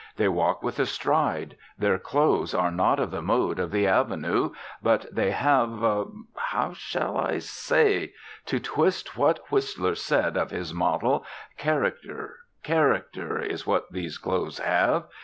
[0.17, 1.57] They walk with a stride.
[1.77, 4.49] Their clothes are not of the mode of the Avenue,
[4.81, 5.69] but they have
[6.35, 8.13] how shall I say?
[8.47, 11.23] To twist what Whistler said of his model:
[11.55, 15.03] Character, character is what these clothes have.